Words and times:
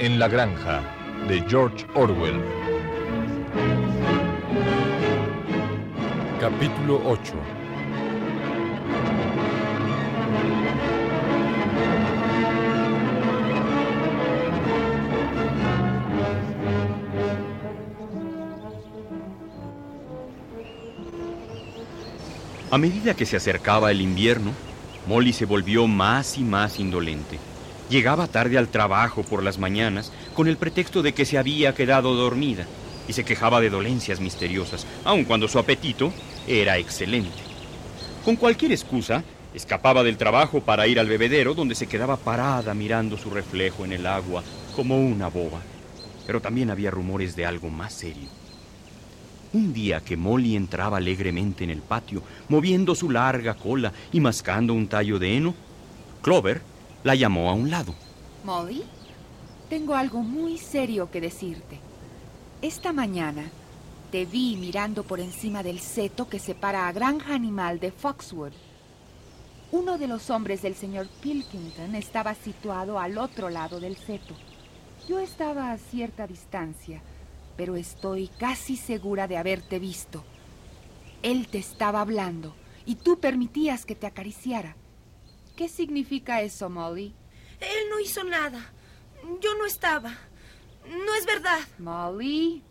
en 0.00 0.18
la 0.18 0.28
granja 0.28 0.82
de 1.28 1.40
George 1.48 1.86
Orwell. 1.94 2.40
Capítulo 6.40 7.00
8 7.04 7.34
A 22.70 22.78
medida 22.78 23.14
que 23.14 23.24
se 23.24 23.36
acercaba 23.36 23.92
el 23.92 24.00
invierno, 24.00 24.50
Molly 25.06 25.32
se 25.32 25.44
volvió 25.44 25.86
más 25.86 26.38
y 26.38 26.42
más 26.42 26.80
indolente. 26.80 27.38
Llegaba 27.90 28.26
tarde 28.26 28.56
al 28.56 28.68
trabajo 28.68 29.22
por 29.22 29.42
las 29.42 29.58
mañanas 29.58 30.10
con 30.34 30.48
el 30.48 30.56
pretexto 30.56 31.02
de 31.02 31.12
que 31.12 31.26
se 31.26 31.36
había 31.36 31.74
quedado 31.74 32.14
dormida 32.14 32.66
y 33.06 33.12
se 33.12 33.24
quejaba 33.24 33.60
de 33.60 33.68
dolencias 33.68 34.20
misteriosas, 34.20 34.86
aun 35.04 35.24
cuando 35.24 35.48
su 35.48 35.58
apetito 35.58 36.12
era 36.46 36.78
excelente. 36.78 37.42
Con 38.24 38.36
cualquier 38.36 38.72
excusa, 38.72 39.22
escapaba 39.52 40.02
del 40.02 40.16
trabajo 40.16 40.62
para 40.62 40.86
ir 40.86 40.98
al 40.98 41.08
bebedero 41.08 41.54
donde 41.54 41.74
se 41.74 41.86
quedaba 41.86 42.16
parada 42.16 42.72
mirando 42.72 43.18
su 43.18 43.28
reflejo 43.28 43.84
en 43.84 43.92
el 43.92 44.06
agua 44.06 44.42
como 44.74 44.98
una 44.98 45.28
boba. 45.28 45.60
Pero 46.26 46.40
también 46.40 46.70
había 46.70 46.90
rumores 46.90 47.36
de 47.36 47.44
algo 47.44 47.68
más 47.68 47.92
serio. 47.92 48.30
Un 49.52 49.74
día 49.74 50.00
que 50.00 50.16
Molly 50.16 50.56
entraba 50.56 50.96
alegremente 50.96 51.64
en 51.64 51.70
el 51.70 51.82
patio, 51.82 52.22
moviendo 52.48 52.94
su 52.94 53.10
larga 53.10 53.54
cola 53.54 53.92
y 54.10 54.20
mascando 54.20 54.72
un 54.72 54.88
tallo 54.88 55.18
de 55.18 55.36
heno, 55.36 55.54
Clover 56.22 56.62
la 57.04 57.14
llamó 57.14 57.50
a 57.50 57.52
un 57.52 57.70
lado. 57.70 57.94
Molly, 58.44 58.82
tengo 59.68 59.94
algo 59.94 60.22
muy 60.22 60.58
serio 60.58 61.10
que 61.10 61.20
decirte. 61.20 61.78
Esta 62.62 62.92
mañana 62.92 63.44
te 64.10 64.24
vi 64.24 64.56
mirando 64.56 65.04
por 65.04 65.20
encima 65.20 65.62
del 65.62 65.80
seto 65.80 66.28
que 66.28 66.38
separa 66.38 66.88
a 66.88 66.92
Granja 66.92 67.34
Animal 67.34 67.78
de 67.78 67.92
Foxwood. 67.92 68.52
Uno 69.70 69.98
de 69.98 70.06
los 70.06 70.30
hombres 70.30 70.62
del 70.62 70.74
señor 70.74 71.08
Pilkington 71.20 71.94
estaba 71.94 72.34
situado 72.34 72.98
al 72.98 73.18
otro 73.18 73.50
lado 73.50 73.80
del 73.80 73.96
seto. 73.96 74.34
Yo 75.06 75.18
estaba 75.18 75.72
a 75.72 75.78
cierta 75.78 76.26
distancia, 76.26 77.02
pero 77.56 77.76
estoy 77.76 78.28
casi 78.38 78.76
segura 78.76 79.28
de 79.28 79.36
haberte 79.36 79.78
visto. 79.78 80.24
Él 81.22 81.48
te 81.48 81.58
estaba 81.58 82.00
hablando 82.00 82.54
y 82.86 82.94
tú 82.94 83.18
permitías 83.18 83.84
que 83.84 83.94
te 83.94 84.06
acariciara. 84.06 84.76
¿Qué 85.56 85.68
significa 85.68 86.42
eso, 86.42 86.68
Molly? 86.68 87.14
Él 87.60 87.88
no 87.90 88.00
hizo 88.00 88.24
nada. 88.24 88.72
Yo 89.40 89.54
no 89.56 89.66
estaba. 89.66 90.12
No 90.86 91.14
es 91.14 91.26
verdad. 91.26 91.60
Molly, 91.78 92.62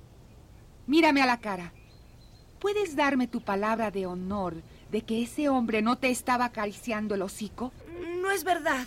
mírame 0.86 1.22
a 1.22 1.26
la 1.26 1.40
cara. 1.40 1.74
¿Puedes 2.60 2.96
darme 2.96 3.28
tu 3.28 3.42
palabra 3.42 3.92
de 3.92 4.06
honor 4.06 4.62
de 4.92 5.02
que 5.02 5.24
ese 5.24 5.50
hombre 5.50 5.82
no 5.82 5.98
te 5.98 6.10
estaba 6.10 6.46
acariciando 6.46 7.16
el 7.16 7.22
hocico? 7.22 7.74
No 8.22 8.32
es 8.32 8.44
verdad. 8.44 8.86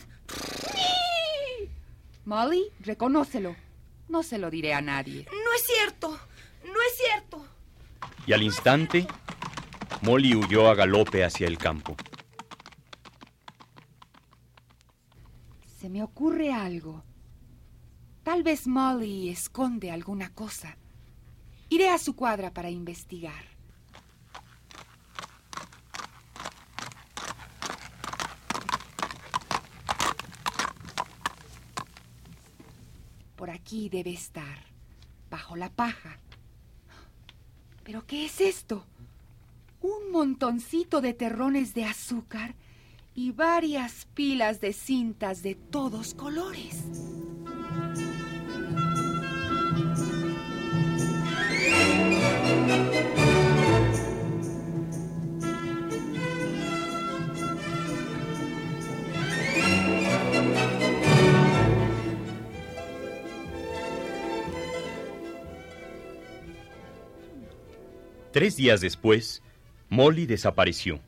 Molly, 2.24 2.64
reconócelo. 2.80 3.56
No 4.08 4.22
se 4.22 4.38
lo 4.38 4.50
diré 4.50 4.74
a 4.74 4.80
nadie. 4.80 5.26
No 5.32 5.52
es 5.54 5.66
cierto. 5.66 6.08
No 6.64 6.82
es 6.82 6.96
cierto. 6.96 7.46
Y 8.26 8.32
al 8.32 8.42
instante, 8.42 9.06
Molly 10.02 10.34
huyó 10.34 10.68
a 10.68 10.74
galope 10.74 11.24
hacia 11.24 11.46
el 11.46 11.58
campo. 11.58 11.96
Se 15.86 15.90
me 15.90 16.02
ocurre 16.02 16.52
algo. 16.52 17.04
Tal 18.24 18.42
vez 18.42 18.66
Molly 18.66 19.28
esconde 19.28 19.92
alguna 19.92 20.34
cosa. 20.34 20.76
Iré 21.68 21.90
a 21.90 21.98
su 21.98 22.16
cuadra 22.16 22.52
para 22.52 22.70
investigar. 22.70 23.44
Por 33.36 33.50
aquí 33.50 33.88
debe 33.88 34.12
estar, 34.12 34.64
bajo 35.30 35.54
la 35.54 35.70
paja. 35.70 36.18
¿Pero 37.84 38.04
qué 38.08 38.26
es 38.26 38.40
esto? 38.40 38.84
Un 39.80 40.10
montoncito 40.10 41.00
de 41.00 41.14
terrones 41.14 41.74
de 41.74 41.84
azúcar 41.84 42.56
y 43.16 43.32
varias 43.32 44.06
pilas 44.14 44.60
de 44.60 44.74
cintas 44.74 45.42
de 45.42 45.54
todos 45.54 46.12
colores. 46.14 46.84
Tres 68.30 68.56
días 68.56 68.82
después, 68.82 69.42
Molly 69.88 70.26
desapareció. 70.26 71.00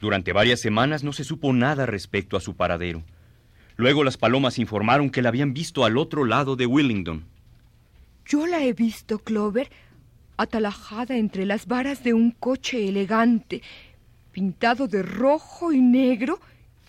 Durante 0.00 0.32
varias 0.32 0.60
semanas 0.60 1.04
no 1.04 1.12
se 1.12 1.24
supo 1.24 1.52
nada 1.52 1.86
respecto 1.86 2.36
a 2.36 2.40
su 2.40 2.54
paradero. 2.54 3.02
Luego 3.76 4.04
las 4.04 4.16
palomas 4.16 4.58
informaron 4.58 5.10
que 5.10 5.22
la 5.22 5.28
habían 5.28 5.54
visto 5.54 5.84
al 5.84 5.98
otro 5.98 6.24
lado 6.24 6.56
de 6.56 6.66
Willingdon. 6.66 7.24
Yo 8.26 8.46
la 8.46 8.62
he 8.62 8.72
visto, 8.72 9.18
Clover, 9.18 9.70
atalajada 10.36 11.16
entre 11.16 11.46
las 11.46 11.66
varas 11.66 12.02
de 12.02 12.12
un 12.12 12.30
coche 12.30 12.88
elegante, 12.88 13.62
pintado 14.32 14.88
de 14.88 15.02
rojo 15.02 15.72
y 15.72 15.80
negro, 15.80 16.40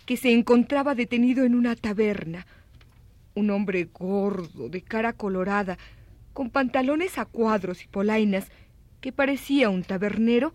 que 0.06 0.18
se 0.18 0.34
encontraba 0.34 0.96
detenido 0.96 1.44
en 1.44 1.56
una 1.56 1.76
taberna. 1.76 2.46
Un 3.36 3.52
hombre 3.52 3.90
gordo, 3.94 4.70
de 4.70 4.82
cara 4.82 5.14
colorada, 5.14 5.78
con 6.34 6.50
pantalones 6.50 7.18
a 7.18 7.26
cuadros 7.26 7.84
y 7.84 7.88
polainas, 7.88 8.50
que 9.02 9.12
parecía 9.12 9.70
un 9.70 9.84
tabernero, 9.84 10.54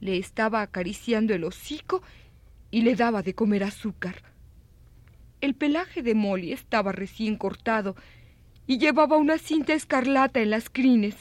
le 0.00 0.18
estaba 0.18 0.62
acariciando 0.62 1.34
el 1.34 1.44
hocico 1.44 2.02
y 2.70 2.82
le 2.82 2.94
daba 2.94 3.22
de 3.22 3.34
comer 3.34 3.64
azúcar. 3.64 4.22
El 5.40 5.54
pelaje 5.54 6.02
de 6.02 6.14
Molly 6.14 6.52
estaba 6.52 6.92
recién 6.92 7.36
cortado 7.36 7.96
y 8.66 8.78
llevaba 8.78 9.16
una 9.16 9.38
cinta 9.38 9.72
escarlata 9.72 10.40
en 10.40 10.50
las 10.50 10.68
crines. 10.68 11.16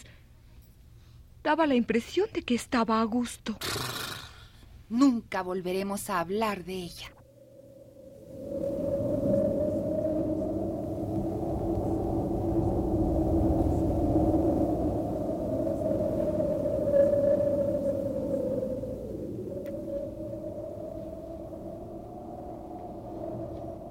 Daba 1.43 1.65
la 1.65 1.75
impresión 1.75 2.27
de 2.33 2.41
que 2.43 2.55
estaba 2.55 2.99
a 2.99 3.03
gusto. 3.03 3.57
Nunca 4.89 5.41
volveremos 5.44 6.09
a 6.09 6.19
hablar 6.19 6.65
de 6.65 6.73
ella. 6.73 7.11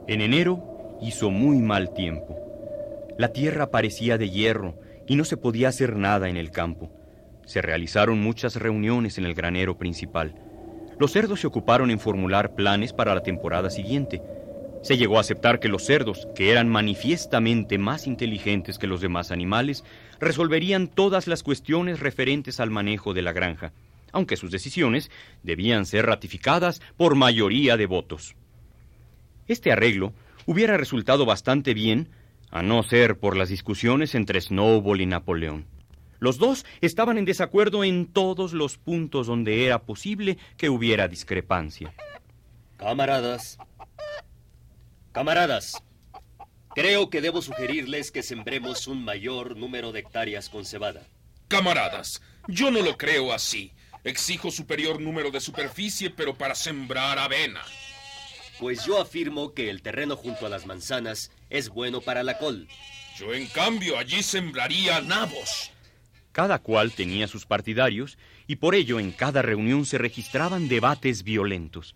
En 0.09 0.21
enero 0.21 0.99
hizo 1.03 1.31
muy 1.31 1.59
mal 1.59 1.93
tiempo. 1.93 2.39
La 3.19 3.33
tierra 3.33 3.73
parecía 3.73 4.19
de 4.19 4.31
hierro 4.31 4.79
y 5.09 5.17
no 5.17 5.25
se 5.25 5.37
podía 5.37 5.69
hacer 5.69 5.97
nada 5.97 6.29
en 6.29 6.37
el 6.37 6.53
campo. 6.53 6.93
Se 7.45 7.61
realizaron 7.61 8.21
muchas 8.21 8.55
reuniones 8.55 9.19
en 9.19 9.25
el 9.25 9.35
granero 9.35 9.79
principal. 9.79 10.37
Los 11.01 11.11
cerdos 11.11 11.41
se 11.41 11.49
ocuparon 11.49 11.91
en 11.91 11.99
formular 11.99 12.55
planes 12.55 12.93
para 12.93 13.17
la 13.17 13.25
temporada 13.25 13.69
siguiente. 13.69 14.23
Se 14.83 14.97
llegó 14.97 15.19
a 15.19 15.23
aceptar 15.23 15.59
que 15.59 15.69
los 15.69 15.85
cerdos, 15.85 16.29
que 16.37 16.53
eran 16.53 16.69
manifiestamente 16.69 17.77
más 17.77 18.07
inteligentes 18.07 18.79
que 18.79 18.87
los 18.87 19.01
demás 19.01 19.33
animales, 19.33 19.83
resolverían 20.21 20.87
todas 20.87 21.27
las 21.27 21.43
cuestiones 21.43 21.99
referentes 21.99 22.61
al 22.61 22.71
manejo 22.71 23.13
de 23.13 23.23
la 23.23 23.33
granja, 23.33 23.73
aunque 24.13 24.37
sus 24.37 24.53
decisiones 24.53 25.11
debían 25.43 25.85
ser 25.85 26.07
ratificadas 26.07 26.81
por 26.97 27.17
mayoría 27.17 27.77
de 27.77 27.87
votos. 27.87 28.37
Este 29.49 29.73
arreglo 29.73 30.13
hubiera 30.47 30.77
resultado 30.77 31.25
bastante 31.25 31.75
bien, 31.75 32.09
a 32.51 32.63
no 32.63 32.83
ser 32.83 33.19
por 33.19 33.37
las 33.37 33.49
discusiones 33.49 34.15
entre 34.15 34.41
Snowball 34.41 35.01
y 35.01 35.07
Napoleón. 35.07 35.67
Los 36.19 36.39
dos 36.39 36.65
estaban 36.81 37.19
en 37.19 37.25
desacuerdo 37.25 37.85
en 37.85 38.07
todos 38.07 38.53
los 38.53 38.79
puntos 38.79 39.27
donde 39.27 39.67
era 39.67 39.83
posible 39.83 40.39
que 40.57 40.71
hubiera 40.71 41.09
discrepancia. 41.09 41.93
Camaradas, 42.77 43.59
camaradas, 45.13 45.83
creo 46.75 47.11
que 47.11 47.21
debo 47.21 47.43
sugerirles 47.43 48.11
que 48.11 48.23
sembremos 48.23 48.87
un 48.87 49.05
mayor 49.05 49.57
número 49.57 49.93
de 49.93 50.01
hectáreas 50.01 50.49
con 50.49 50.65
cebada. 50.65 51.03
Camaradas, 51.49 52.23
yo 52.49 52.71
no 52.71 52.81
lo 52.83 52.97
creo 52.97 53.33
así. 53.33 53.73
Exijo 54.05 54.51
superior 54.51 55.01
número 55.01 55.31
de 55.31 55.41
superficie, 55.41 56.11
pero 56.11 56.35
para 56.35 56.55
sembrar 56.55 57.19
avena. 57.19 57.63
Pues 58.59 58.87
yo 58.87 59.01
afirmo 59.01 59.53
que 59.53 59.69
el 59.69 59.83
terreno 59.83 60.17
junto 60.17 60.47
a 60.47 60.49
las 60.49 60.67
manzanas 60.67 61.31
es 61.51 61.69
bueno 61.69 62.01
para 62.01 62.23
la 62.23 62.39
col. 62.39 62.67
Yo, 63.19 63.35
en 63.35 63.47
cambio, 63.47 63.99
allí 63.99 64.23
sembraría 64.23 65.01
nabos. 65.01 65.71
Cada 66.33 66.59
cual 66.59 66.93
tenía 66.93 67.29
sus 67.29 67.47
partidarios 67.47 68.19
y 68.47 68.57
por 68.57 68.75
ello 68.75 68.99
en 68.99 69.13
cada 69.13 69.43
reunión 69.43 69.85
se 69.85 69.99
registraban 69.99 70.69
debates 70.69 71.23
violentos. 71.23 71.95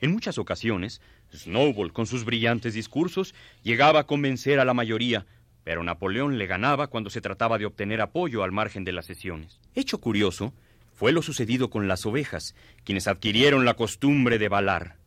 En 0.00 0.12
muchas 0.12 0.38
ocasiones, 0.38 1.00
Snowball, 1.34 1.92
con 1.92 2.06
sus 2.06 2.24
brillantes 2.24 2.74
discursos, 2.74 3.34
llegaba 3.62 4.00
a 4.00 4.06
convencer 4.06 4.60
a 4.60 4.64
la 4.64 4.74
mayoría, 4.74 5.26
pero 5.64 5.82
Napoleón 5.84 6.38
le 6.38 6.46
ganaba 6.46 6.88
cuando 6.88 7.10
se 7.10 7.20
trataba 7.20 7.58
de 7.58 7.66
obtener 7.66 8.00
apoyo 8.00 8.42
al 8.42 8.52
margen 8.52 8.84
de 8.84 8.92
las 8.92 9.06
sesiones. 9.06 9.60
Hecho 9.74 9.98
curioso 9.98 10.52
fue 10.92 11.12
lo 11.12 11.22
sucedido 11.22 11.70
con 11.70 11.88
las 11.88 12.04
ovejas, 12.06 12.54
quienes 12.84 13.08
adquirieron 13.08 13.64
la 13.64 13.74
costumbre 13.74 14.38
de 14.38 14.48
balar. 14.48 15.01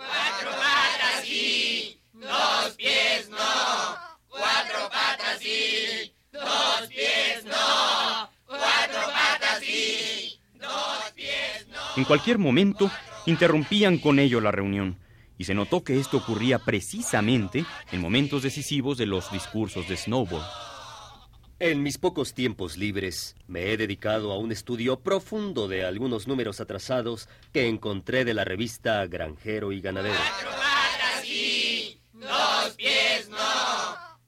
Cuatro 0.00 0.50
patas 0.52 1.24
sí, 1.24 2.00
dos 2.14 2.70
pies 2.78 3.28
no. 3.28 3.36
Cuatro 4.28 4.88
patas 4.88 5.38
sí, 5.40 6.14
dos 6.32 6.88
pies 6.88 7.44
no. 7.44 8.30
Cuatro 8.46 9.00
patas 9.12 9.60
sí, 9.60 10.40
dos 10.54 11.12
pies 11.14 11.66
no. 11.68 11.78
En 11.98 12.04
cualquier 12.04 12.38
momento, 12.38 12.90
interrumpían 13.26 13.98
con 13.98 14.18
ello 14.18 14.40
la 14.40 14.50
reunión, 14.50 14.98
y 15.36 15.44
se 15.44 15.52
notó 15.54 15.84
que 15.84 16.00
esto 16.00 16.16
ocurría 16.16 16.58
precisamente 16.58 17.66
en 17.92 18.00
momentos 18.00 18.42
decisivos 18.42 18.96
de 18.96 19.04
los 19.04 19.30
discursos 19.30 19.86
de 19.86 19.98
Snowball. 19.98 20.42
En 21.62 21.82
mis 21.82 21.98
pocos 21.98 22.32
tiempos 22.32 22.78
libres 22.78 23.36
me 23.46 23.70
he 23.70 23.76
dedicado 23.76 24.32
a 24.32 24.38
un 24.38 24.50
estudio 24.50 25.00
profundo 25.00 25.68
de 25.68 25.84
algunos 25.84 26.26
números 26.26 26.58
atrasados 26.58 27.28
que 27.52 27.68
encontré 27.68 28.24
de 28.24 28.32
la 28.32 28.44
revista 28.44 29.06
Granjero 29.06 29.70
y 29.70 29.82
Ganadero. 29.82 30.16
Cuatro 30.16 30.50
patas 30.52 31.22
sí, 31.22 32.00
dos 32.14 32.70
pies 32.78 33.28
no. 33.28 33.36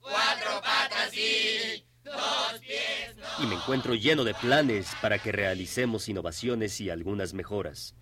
Cuatro 0.02 0.61
patas 0.61 1.11
sí, 1.11 1.87
dos 2.05 2.61
pies 2.61 3.17
no. 3.17 3.43
Y 3.43 3.46
me 3.46 3.55
encuentro 3.55 3.94
lleno 3.94 4.25
de 4.25 4.34
planes 4.34 4.93
para 5.00 5.19
que 5.19 5.32
realicemos 5.32 6.11
innovaciones 6.11 6.82
y 6.82 6.90
algunas 6.90 7.32
mejoras. 7.32 7.94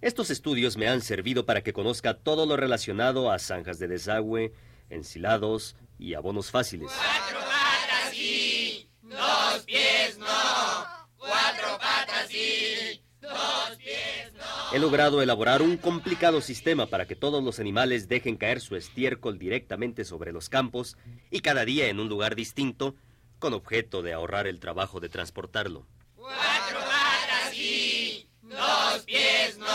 Estos 0.00 0.30
estudios 0.30 0.78
me 0.78 0.88
han 0.88 1.02
servido 1.02 1.44
para 1.44 1.62
que 1.62 1.74
conozca 1.74 2.14
todo 2.14 2.46
lo 2.46 2.56
relacionado 2.56 3.30
a 3.30 3.38
zanjas 3.38 3.78
de 3.78 3.88
desagüe, 3.88 4.54
ensilados 4.88 5.76
y 5.98 6.14
abonos 6.14 6.50
fáciles. 6.50 6.90
Cuatro 6.90 7.45
sí, 12.36 13.02
dos 13.20 13.76
pies 13.78 14.32
no. 14.34 14.76
He 14.76 14.78
logrado 14.78 15.22
elaborar 15.22 15.62
un 15.62 15.76
complicado 15.76 16.40
sistema 16.40 16.86
para 16.86 17.06
que 17.06 17.16
todos 17.16 17.42
los 17.42 17.60
animales 17.60 18.08
dejen 18.08 18.36
caer 18.36 18.60
su 18.60 18.76
estiércol 18.76 19.38
directamente 19.38 20.04
sobre 20.04 20.32
los 20.32 20.48
campos 20.48 20.96
y 21.30 21.40
cada 21.40 21.64
día 21.64 21.88
en 21.88 22.00
un 22.00 22.08
lugar 22.08 22.34
distinto, 22.34 22.94
con 23.38 23.54
objeto 23.54 24.02
de 24.02 24.12
ahorrar 24.12 24.46
el 24.46 24.60
trabajo 24.60 25.00
de 25.00 25.08
transportarlo. 25.08 25.86
Cuatro 26.14 26.78
patas 26.78 27.52
sí, 27.52 28.28
dos 28.42 28.98
pies 29.04 29.58
no. 29.58 29.66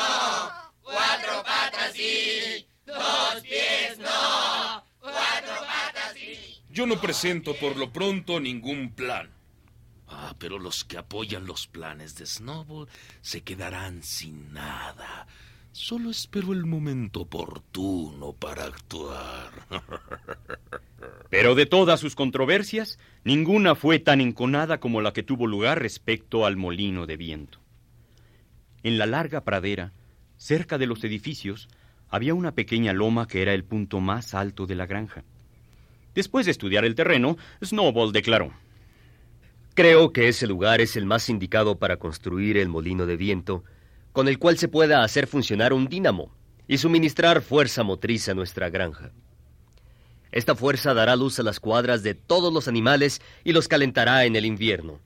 Cuatro 0.81 1.43
patas 1.43 1.93
sí, 1.93 2.67
dos 2.85 3.41
pies 3.41 3.97
no. 3.99 4.83
Cuatro 4.99 5.53
patas 5.61 6.13
sí. 6.15 6.61
Yo 6.69 6.85
no 6.85 6.99
presento 6.99 7.55
por 7.55 7.77
lo 7.77 7.91
pronto 7.91 8.39
ningún 8.39 8.93
plan. 8.93 9.31
Pero 10.37 10.59
los 10.59 10.83
que 10.83 10.97
apoyan 10.97 11.45
los 11.45 11.67
planes 11.67 12.15
de 12.15 12.25
Snowball 12.25 12.87
se 13.21 13.41
quedarán 13.41 14.03
sin 14.03 14.53
nada. 14.53 15.27
Solo 15.71 16.09
espero 16.09 16.51
el 16.51 16.65
momento 16.65 17.21
oportuno 17.21 18.33
para 18.33 18.65
actuar. 18.65 19.51
Pero 21.29 21.55
de 21.55 21.65
todas 21.65 21.99
sus 21.99 22.13
controversias, 22.13 22.99
ninguna 23.23 23.75
fue 23.75 23.99
tan 23.99 24.19
enconada 24.19 24.81
como 24.81 24.99
la 24.99 25.13
que 25.13 25.23
tuvo 25.23 25.47
lugar 25.47 25.81
respecto 25.81 26.45
al 26.45 26.57
molino 26.57 27.05
de 27.05 27.15
viento. 27.15 27.59
En 28.83 28.97
la 28.97 29.05
larga 29.05 29.45
pradera, 29.45 29.93
cerca 30.35 30.77
de 30.77 30.87
los 30.87 31.03
edificios, 31.05 31.69
había 32.09 32.33
una 32.33 32.51
pequeña 32.51 32.91
loma 32.91 33.27
que 33.27 33.41
era 33.41 33.53
el 33.53 33.63
punto 33.63 34.01
más 34.01 34.33
alto 34.33 34.67
de 34.67 34.75
la 34.75 34.85
granja. 34.85 35.23
Después 36.13 36.45
de 36.45 36.51
estudiar 36.51 36.83
el 36.83 36.95
terreno, 36.95 37.37
Snowball 37.63 38.11
declaró. 38.11 38.51
Creo 39.73 40.11
que 40.11 40.27
ese 40.27 40.47
lugar 40.47 40.81
es 40.81 40.97
el 40.97 41.05
más 41.05 41.29
indicado 41.29 41.79
para 41.79 41.97
construir 41.97 42.57
el 42.57 42.67
molino 42.67 43.05
de 43.05 43.15
viento, 43.15 43.63
con 44.11 44.27
el 44.27 44.37
cual 44.37 44.57
se 44.57 44.67
pueda 44.67 45.03
hacer 45.03 45.27
funcionar 45.27 45.71
un 45.71 45.87
dínamo 45.87 46.35
y 46.67 46.77
suministrar 46.77 47.41
fuerza 47.41 47.83
motriz 47.83 48.27
a 48.27 48.33
nuestra 48.33 48.69
granja. 48.69 49.11
Esta 50.33 50.55
fuerza 50.55 50.93
dará 50.93 51.15
luz 51.15 51.39
a 51.39 51.43
las 51.43 51.61
cuadras 51.61 52.03
de 52.03 52.15
todos 52.15 52.53
los 52.53 52.67
animales 52.67 53.21
y 53.45 53.53
los 53.53 53.69
calentará 53.69 54.25
en 54.25 54.35
el 54.35 54.45
invierno. 54.45 54.99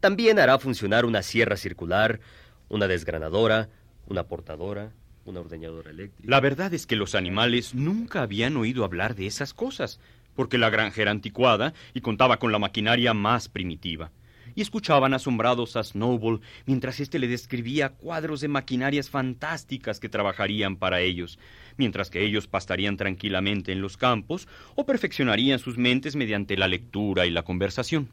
También 0.00 0.40
hará 0.40 0.58
funcionar 0.58 1.04
una 1.04 1.22
sierra 1.22 1.56
circular, 1.56 2.20
una 2.68 2.88
desgranadora, 2.88 3.68
una 4.06 4.24
portadora, 4.24 4.92
una 5.24 5.40
ordeñadora 5.40 5.90
eléctrica. 5.90 6.28
La 6.28 6.40
verdad 6.40 6.74
es 6.74 6.86
que 6.86 6.96
los 6.96 7.14
animales 7.14 7.74
nunca 7.74 8.22
habían 8.22 8.56
oído 8.56 8.84
hablar 8.84 9.14
de 9.14 9.26
esas 9.26 9.54
cosas, 9.54 10.00
porque 10.38 10.56
la 10.56 10.70
granja 10.70 11.02
era 11.02 11.10
anticuada 11.10 11.74
y 11.94 12.00
contaba 12.00 12.38
con 12.38 12.52
la 12.52 12.60
maquinaria 12.60 13.12
más 13.12 13.48
primitiva. 13.48 14.12
Y 14.54 14.62
escuchaban 14.62 15.12
asombrados 15.12 15.74
a 15.74 15.82
Snowball 15.82 16.42
mientras 16.64 17.00
éste 17.00 17.18
le 17.18 17.26
describía 17.26 17.88
cuadros 17.88 18.40
de 18.40 18.46
maquinarias 18.46 19.10
fantásticas 19.10 19.98
que 19.98 20.08
trabajarían 20.08 20.76
para 20.76 21.00
ellos, 21.00 21.40
mientras 21.76 22.08
que 22.08 22.24
ellos 22.24 22.46
pastarían 22.46 22.96
tranquilamente 22.96 23.72
en 23.72 23.80
los 23.80 23.96
campos 23.96 24.46
o 24.76 24.86
perfeccionarían 24.86 25.58
sus 25.58 25.76
mentes 25.76 26.14
mediante 26.14 26.56
la 26.56 26.68
lectura 26.68 27.26
y 27.26 27.32
la 27.32 27.42
conversación. 27.42 28.08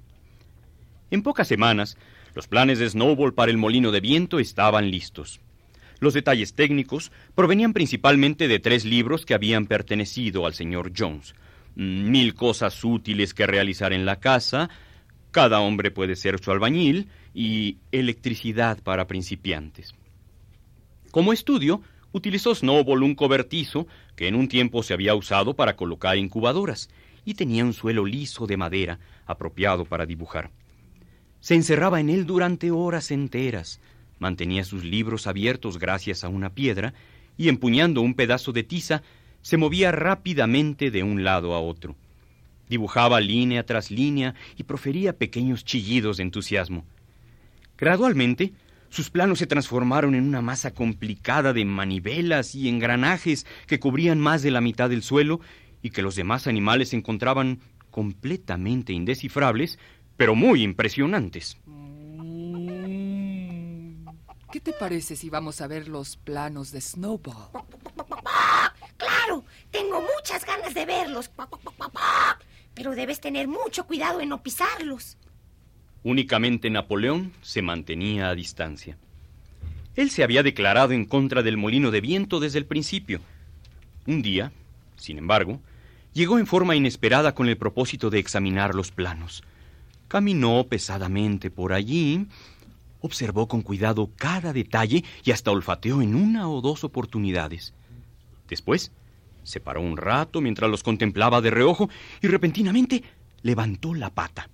En 1.12 1.22
pocas 1.22 1.48
semanas, 1.48 1.95
los 2.33 2.48
planes 2.48 2.80
de 2.80 2.89
Snowball 2.89 3.36
para 3.36 3.51
el 3.51 3.57
molino 3.57 3.92
de 3.92 4.01
viento 4.01 4.39
estaban 4.39 4.89
listos. 4.89 5.42
Los 6.00 6.16
detalles 6.16 6.56
técnicos 6.56 7.12
provenían 7.36 7.74
principalmente 7.74 8.48
de 8.48 8.57
tres 8.57 8.83
libros 8.83 9.27
que 9.27 9.36
habían 9.36 9.68
pertenecido 9.68 10.48
al 10.48 10.56
señor 10.56 10.92
Jones. 10.98 11.36
Mil 11.75 12.33
cosas 12.33 12.83
útiles 12.83 13.33
que 13.33 13.48
realizar 13.48 13.94
en 13.94 14.06
la 14.06 14.19
casa, 14.19 14.69
cada 15.31 15.60
hombre 15.60 15.92
puede 15.92 16.15
ser 16.15 16.41
su 16.41 16.51
albañil 16.51 17.10
y 17.34 17.77
electricidad 17.91 18.82
para 18.82 19.08
principiantes. 19.08 19.94
Como 21.12 21.34
estudio, 21.34 21.82
utilizó 22.13 22.55
Snowball 22.55 23.03
un 23.03 23.15
cobertizo 23.15 23.88
que 24.15 24.29
en 24.29 24.36
un 24.36 24.48
tiempo 24.48 24.84
se 24.84 24.94
había 24.94 25.15
usado 25.15 25.53
para 25.53 25.75
colocar 25.75 26.17
incubadoras 26.17 26.89
y 27.25 27.34
tenía 27.34 27.65
un 27.65 27.74
suelo 27.74 28.05
liso 28.05 28.48
de 28.48 28.55
madera 28.55 29.00
apropiado 29.25 29.84
para 29.84 30.05
dibujar. 30.05 30.51
Se 31.41 31.55
encerraba 31.55 32.00
en 32.00 32.10
él 32.10 32.25
durante 32.25 32.72
horas 32.72 33.12
enteras, 33.12 33.82
mantenía 34.20 34.63
sus 34.63 34.86
libros 34.86 35.27
abiertos 35.27 35.77
gracias 35.77 36.24
a 36.24 36.29
una 36.29 36.51
piedra 36.51 36.94
y 37.38 37.50
empuñando 37.50 38.01
un 38.01 38.13
pedazo 38.13 38.53
de 38.53 38.63
tiza 38.63 39.03
se 39.45 39.57
movía 39.57 39.91
rápidamente 39.91 40.89
de 40.89 41.03
un 41.03 41.23
lado 41.23 41.53
a 41.53 41.59
otro. 41.59 41.95
Dibujaba 42.67 43.21
línea 43.21 43.63
tras 43.63 43.91
línea 43.91 44.33
y 44.57 44.63
profería 44.63 45.13
pequeños 45.13 45.63
chillidos 45.63 46.17
de 46.17 46.23
entusiasmo. 46.23 46.83
Gradualmente, 47.77 48.53
sus 48.89 49.11
planos 49.11 49.37
se 49.37 49.45
transformaron 49.45 50.15
en 50.15 50.23
una 50.23 50.41
masa 50.41 50.71
complicada 50.71 51.53
de 51.53 51.63
manivelas 51.63 52.55
y 52.55 52.69
engranajes 52.69 53.45
que 53.67 53.79
cubrían 53.79 54.19
más 54.19 54.41
de 54.41 54.49
la 54.49 54.61
mitad 54.61 54.89
del 54.89 55.03
suelo 55.03 55.41
y 55.83 55.91
que 55.91 56.01
los 56.01 56.15
demás 56.15 56.47
animales 56.47 56.91
encontraban 56.95 57.59
completamente 57.91 58.93
indescifrables, 58.93 59.77
pero 60.17 60.33
muy 60.33 60.63
impresionantes. 60.63 61.55
¿Qué 64.51 64.59
te 64.59 64.73
parece 64.73 65.15
si 65.15 65.29
vamos 65.29 65.61
a 65.61 65.67
ver 65.67 65.87
los 65.87 66.17
planos 66.17 66.71
de 66.71 66.81
Snowball? 66.81 67.64
Tengo 69.95 70.09
muchas 70.17 70.45
ganas 70.45 70.73
de 70.73 70.85
verlos. 70.85 71.31
Pero 72.73 72.95
debes 72.95 73.21
tener 73.21 73.47
mucho 73.47 73.87
cuidado 73.87 74.19
en 74.19 74.27
no 74.27 74.43
pisarlos. 74.43 75.17
Únicamente 76.03 76.69
Napoleón 76.69 77.31
se 77.41 77.61
mantenía 77.61 78.27
a 78.27 78.35
distancia. 78.35 78.97
Él 79.95 80.09
se 80.09 80.23
había 80.23 80.43
declarado 80.43 80.91
en 80.91 81.05
contra 81.05 81.43
del 81.43 81.55
molino 81.55 81.91
de 81.91 82.01
viento 82.01 82.41
desde 82.41 82.59
el 82.59 82.65
principio. 82.65 83.21
Un 84.05 84.21
día, 84.21 84.51
sin 84.97 85.17
embargo, 85.17 85.61
llegó 86.11 86.39
en 86.39 86.45
forma 86.45 86.75
inesperada 86.75 87.33
con 87.33 87.47
el 87.47 87.55
propósito 87.55 88.09
de 88.09 88.19
examinar 88.19 88.75
los 88.75 88.91
planos. 88.91 89.43
Caminó 90.09 90.65
pesadamente 90.67 91.49
por 91.49 91.71
allí, 91.71 92.27
observó 92.99 93.47
con 93.47 93.61
cuidado 93.61 94.09
cada 94.17 94.51
detalle 94.51 95.05
y 95.23 95.31
hasta 95.31 95.51
olfateó 95.51 96.01
en 96.01 96.15
una 96.15 96.49
o 96.49 96.59
dos 96.59 96.83
oportunidades. 96.83 97.73
Después, 98.49 98.91
se 99.45 99.59
paró 99.59 99.81
un 99.81 99.95
rato 99.95 100.41
mientras 100.41 100.69
los 100.69 100.83
contemplaba 100.83 101.41
de 101.41 101.51
reojo 101.51 101.89
y 102.21 102.27
repentinamente 102.27 103.03
levantó 103.41 103.93
la 103.93 104.09
pata. 104.09 104.49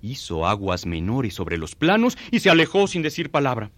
Hizo 0.00 0.46
aguas 0.46 0.86
menores 0.86 1.34
sobre 1.34 1.58
los 1.58 1.74
planos 1.74 2.16
y 2.30 2.40
se 2.40 2.50
alejó 2.50 2.86
sin 2.86 3.02
decir 3.02 3.30
palabra. 3.30 3.70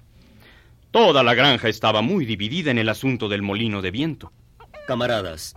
Toda 0.90 1.22
la 1.22 1.34
granja 1.34 1.68
estaba 1.68 2.02
muy 2.02 2.26
dividida 2.26 2.70
en 2.70 2.78
el 2.78 2.88
asunto 2.88 3.28
del 3.28 3.42
molino 3.42 3.80
de 3.80 3.92
viento. 3.92 4.32
Camaradas, 4.86 5.54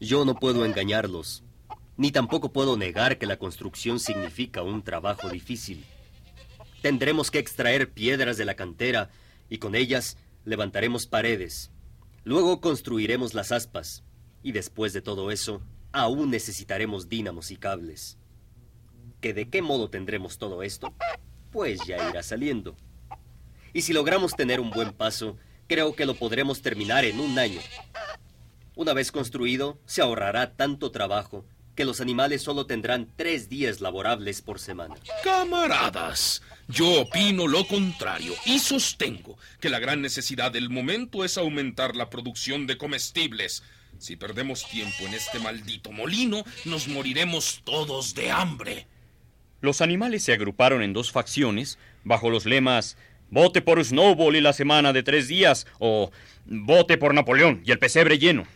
yo 0.00 0.24
no 0.24 0.36
puedo 0.36 0.64
engañarlos. 0.64 1.42
ni 1.96 2.12
tampoco 2.12 2.50
puedo 2.50 2.78
negar 2.78 3.18
que 3.18 3.26
la 3.26 3.36
construcción 3.36 4.00
significa 4.00 4.62
un 4.62 4.82
trabajo 4.82 5.28
difícil. 5.28 5.84
Tendremos 6.80 7.30
que 7.30 7.38
extraer 7.38 7.90
piedras 7.90 8.38
de 8.38 8.46
la 8.46 8.54
cantera 8.54 9.10
y 9.50 9.58
con 9.58 9.74
ellas 9.74 10.16
levantaremos 10.46 11.06
paredes. 11.06 11.70
Luego 12.24 12.62
construiremos 12.62 13.34
las 13.34 13.52
aspas 13.52 14.02
y 14.42 14.52
después 14.52 14.92
de 14.92 15.02
todo 15.02 15.30
eso, 15.30 15.62
aún 15.92 16.30
necesitaremos 16.30 17.08
dínamos 17.08 17.50
y 17.50 17.56
cables. 17.56 18.18
¿Que 19.20 19.34
de 19.34 19.48
qué 19.48 19.62
modo 19.62 19.90
tendremos 19.90 20.38
todo 20.38 20.62
esto? 20.62 20.94
Pues 21.50 21.80
ya 21.86 22.08
irá 22.08 22.22
saliendo. 22.22 22.76
Y 23.72 23.82
si 23.82 23.92
logramos 23.92 24.34
tener 24.34 24.60
un 24.60 24.70
buen 24.70 24.92
paso, 24.92 25.36
creo 25.68 25.94
que 25.94 26.06
lo 26.06 26.14
podremos 26.14 26.62
terminar 26.62 27.04
en 27.04 27.20
un 27.20 27.38
año. 27.38 27.60
Una 28.74 28.94
vez 28.94 29.12
construido, 29.12 29.78
se 29.84 30.00
ahorrará 30.00 30.54
tanto 30.54 30.90
trabajo 30.90 31.44
que 31.74 31.84
los 31.84 32.00
animales 32.00 32.42
solo 32.42 32.66
tendrán 32.66 33.08
tres 33.16 33.48
días 33.48 33.80
laborables 33.80 34.42
por 34.42 34.58
semana. 34.58 34.96
Camaradas, 35.22 36.42
yo 36.68 37.02
opino 37.02 37.46
lo 37.46 37.66
contrario 37.66 38.34
y 38.44 38.58
sostengo 38.58 39.38
que 39.60 39.70
la 39.70 39.78
gran 39.78 40.02
necesidad 40.02 40.52
del 40.52 40.68
momento 40.70 41.24
es 41.24 41.38
aumentar 41.38 41.96
la 41.96 42.10
producción 42.10 42.66
de 42.66 42.76
comestibles. 42.76 43.62
Si 44.00 44.16
perdemos 44.16 44.66
tiempo 44.66 45.04
en 45.06 45.12
este 45.12 45.38
maldito 45.38 45.92
molino, 45.92 46.42
nos 46.64 46.88
moriremos 46.88 47.60
todos 47.64 48.14
de 48.14 48.30
hambre. 48.30 48.86
Los 49.60 49.82
animales 49.82 50.22
se 50.22 50.32
agruparon 50.32 50.82
en 50.82 50.94
dos 50.94 51.12
facciones 51.12 51.78
bajo 52.02 52.30
los 52.30 52.46
lemas 52.46 52.96
Vote 53.28 53.60
por 53.60 53.84
Snowball 53.84 54.36
y 54.36 54.40
la 54.40 54.54
semana 54.54 54.94
de 54.94 55.02
tres 55.02 55.28
días 55.28 55.66
o 55.80 56.10
Vote 56.46 56.96
por 56.96 57.12
Napoleón 57.12 57.60
y 57.62 57.72
el 57.72 57.78
pesebre 57.78 58.18
lleno. 58.18 58.46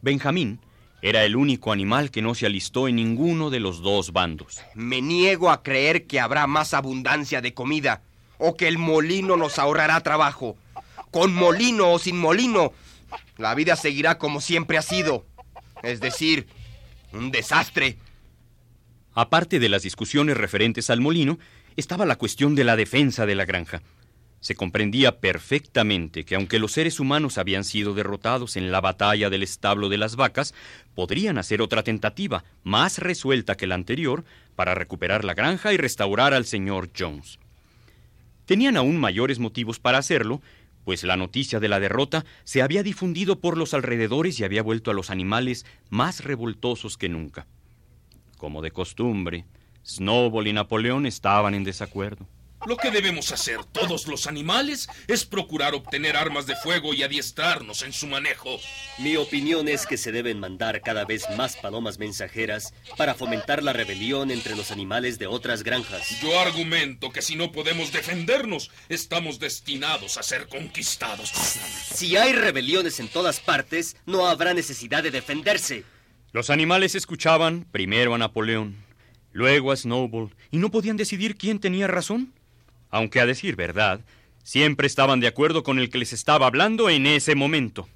Benjamín 0.00 0.60
era 1.02 1.24
el 1.24 1.36
único 1.36 1.70
animal 1.70 2.10
que 2.10 2.22
no 2.22 2.34
se 2.34 2.46
alistó 2.46 2.88
en 2.88 2.96
ninguno 2.96 3.50
de 3.50 3.60
los 3.60 3.82
dos 3.82 4.14
bandos. 4.14 4.62
Me 4.74 5.02
niego 5.02 5.50
a 5.50 5.62
creer 5.62 6.06
que 6.06 6.20
habrá 6.20 6.46
más 6.46 6.72
abundancia 6.72 7.42
de 7.42 7.52
comida 7.52 8.00
o 8.38 8.56
que 8.56 8.66
el 8.66 8.78
molino 8.78 9.36
nos 9.36 9.58
ahorrará 9.58 10.00
trabajo. 10.00 10.56
Con 11.10 11.34
molino 11.34 11.92
o 11.92 11.98
sin 11.98 12.18
molino, 12.18 12.72
la 13.36 13.54
vida 13.54 13.76
seguirá 13.76 14.18
como 14.18 14.40
siempre 14.40 14.78
ha 14.78 14.82
sido. 14.82 15.26
Es 15.82 16.00
decir, 16.00 16.46
un 17.12 17.30
desastre. 17.30 17.98
Aparte 19.14 19.58
de 19.58 19.68
las 19.68 19.82
discusiones 19.82 20.36
referentes 20.36 20.90
al 20.90 21.00
molino, 21.00 21.38
estaba 21.76 22.06
la 22.06 22.16
cuestión 22.16 22.54
de 22.54 22.64
la 22.64 22.76
defensa 22.76 23.26
de 23.26 23.34
la 23.34 23.44
granja. 23.44 23.82
Se 24.40 24.54
comprendía 24.54 25.18
perfectamente 25.18 26.24
que 26.24 26.36
aunque 26.36 26.60
los 26.60 26.72
seres 26.72 27.00
humanos 27.00 27.38
habían 27.38 27.64
sido 27.64 27.94
derrotados 27.94 28.56
en 28.56 28.70
la 28.70 28.80
batalla 28.80 29.30
del 29.30 29.42
establo 29.42 29.88
de 29.88 29.98
las 29.98 30.14
vacas, 30.14 30.54
podrían 30.94 31.38
hacer 31.38 31.60
otra 31.60 31.82
tentativa, 31.82 32.44
más 32.62 32.98
resuelta 32.98 33.56
que 33.56 33.66
la 33.66 33.74
anterior, 33.74 34.24
para 34.54 34.74
recuperar 34.74 35.24
la 35.24 35.34
granja 35.34 35.72
y 35.72 35.76
restaurar 35.76 36.34
al 36.34 36.44
señor 36.44 36.90
Jones. 36.96 37.40
Tenían 38.46 38.76
aún 38.76 38.96
mayores 38.98 39.40
motivos 39.40 39.80
para 39.80 39.98
hacerlo, 39.98 40.40
pues 40.88 41.04
la 41.04 41.18
noticia 41.18 41.60
de 41.60 41.68
la 41.68 41.80
derrota 41.80 42.24
se 42.44 42.62
había 42.62 42.82
difundido 42.82 43.40
por 43.40 43.58
los 43.58 43.74
alrededores 43.74 44.40
y 44.40 44.44
había 44.44 44.62
vuelto 44.62 44.90
a 44.90 44.94
los 44.94 45.10
animales 45.10 45.66
más 45.90 46.24
revoltosos 46.24 46.96
que 46.96 47.10
nunca. 47.10 47.46
Como 48.38 48.62
de 48.62 48.70
costumbre, 48.70 49.44
Snowball 49.84 50.46
y 50.46 50.54
Napoleón 50.54 51.04
estaban 51.04 51.52
en 51.52 51.62
desacuerdo. 51.62 52.26
Lo 52.66 52.76
que 52.76 52.90
debemos 52.90 53.30
hacer 53.30 53.64
todos 53.64 54.08
los 54.08 54.26
animales 54.26 54.88
es 55.06 55.24
procurar 55.24 55.74
obtener 55.74 56.16
armas 56.16 56.46
de 56.46 56.56
fuego 56.56 56.92
y 56.92 57.02
adiestrarnos 57.02 57.82
en 57.82 57.92
su 57.92 58.06
manejo. 58.08 58.58
Mi 58.98 59.16
opinión 59.16 59.68
es 59.68 59.86
que 59.86 59.96
se 59.96 60.10
deben 60.10 60.40
mandar 60.40 60.82
cada 60.82 61.04
vez 61.04 61.24
más 61.36 61.56
palomas 61.56 61.98
mensajeras 61.98 62.74
para 62.96 63.14
fomentar 63.14 63.62
la 63.62 63.72
rebelión 63.72 64.30
entre 64.30 64.56
los 64.56 64.72
animales 64.72 65.18
de 65.18 65.28
otras 65.28 65.62
granjas. 65.62 66.20
Yo 66.20 66.38
argumento 66.40 67.10
que 67.10 67.22
si 67.22 67.36
no 67.36 67.52
podemos 67.52 67.92
defendernos, 67.92 68.70
estamos 68.88 69.38
destinados 69.38 70.18
a 70.18 70.22
ser 70.24 70.48
conquistados. 70.48 71.30
Si 71.30 72.16
hay 72.16 72.32
rebeliones 72.32 72.98
en 72.98 73.08
todas 73.08 73.38
partes, 73.38 73.96
no 74.04 74.26
habrá 74.26 74.52
necesidad 74.52 75.02
de 75.02 75.12
defenderse. 75.12 75.84
Los 76.32 76.50
animales 76.50 76.96
escuchaban 76.96 77.66
primero 77.70 78.14
a 78.14 78.18
Napoleón, 78.18 78.76
luego 79.32 79.70
a 79.70 79.76
Snowball, 79.76 80.34
y 80.50 80.58
no 80.58 80.70
podían 80.70 80.96
decidir 80.96 81.36
quién 81.36 81.60
tenía 81.60 81.86
razón 81.86 82.34
aunque 82.90 83.20
a 83.20 83.26
decir 83.26 83.56
verdad, 83.56 84.00
siempre 84.42 84.86
estaban 84.86 85.20
de 85.20 85.26
acuerdo 85.26 85.62
con 85.62 85.78
el 85.78 85.90
que 85.90 85.98
les 85.98 86.12
estaba 86.12 86.46
hablando 86.46 86.88
en 86.88 87.06
ese 87.06 87.34
momento. 87.34 87.88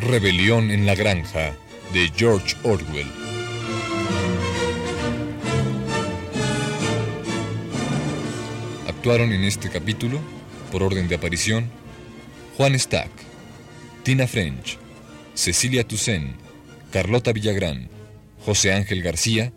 Rebelión 0.00 0.70
en 0.70 0.86
la 0.86 0.94
Granja 0.94 1.54
de 1.92 2.10
George 2.16 2.56
Orwell. 2.62 3.06
Actuaron 8.88 9.32
en 9.32 9.44
este 9.44 9.68
capítulo, 9.70 10.18
por 10.72 10.82
orden 10.82 11.08
de 11.08 11.14
aparición, 11.14 11.70
Juan 12.56 12.78
Stack, 12.78 13.10
Tina 14.02 14.26
French, 14.26 14.78
Cecilia 15.38 15.86
Toussaint, 15.86 16.34
Carlota 16.90 17.32
Villagrán, 17.32 17.88
José 18.44 18.72
Ángel 18.72 19.04
García, 19.04 19.52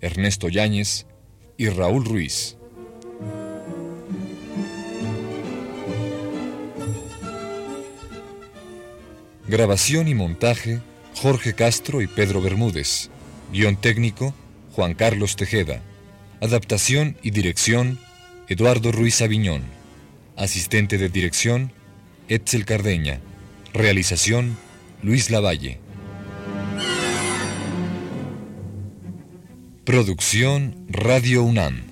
Ernesto 0.00 0.48
Yáñez 0.48 1.04
y 1.58 1.68
Raúl 1.68 2.06
Ruiz. 2.06 2.56
Grabación 9.46 10.08
y 10.08 10.14
montaje, 10.14 10.80
Jorge 11.16 11.52
Castro 11.52 12.00
y 12.00 12.06
Pedro 12.06 12.40
Bermúdez. 12.40 13.10
Guión 13.52 13.76
técnico, 13.76 14.34
Juan 14.72 14.94
Carlos 14.94 15.36
Tejeda. 15.36 15.82
Adaptación 16.40 17.18
y 17.22 17.32
dirección, 17.32 17.98
Eduardo 18.48 18.90
Ruiz 18.90 19.20
Aviñón. 19.20 19.64
Asistente 20.36 20.96
de 20.96 21.10
dirección, 21.10 21.72
Etzel 22.28 22.64
Cardeña. 22.64 23.20
Realización, 23.74 24.56
Luis 25.02 25.30
Lavalle. 25.30 25.80
Producción 29.84 30.86
Radio 30.90 31.42
UNAM. 31.42 31.89